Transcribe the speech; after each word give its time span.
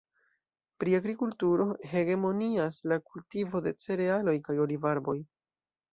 Pri 0.83 0.95
agrikulturo 0.99 1.67
hegemonias 1.91 2.79
la 2.93 2.99
kultivo 3.11 3.65
de 3.67 3.75
cerealoj 3.85 4.37
kaj 4.49 4.57
olivarboj. 4.65 5.17